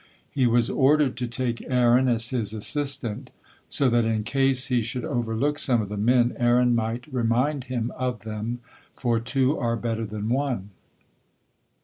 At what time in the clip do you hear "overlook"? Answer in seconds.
5.05-5.59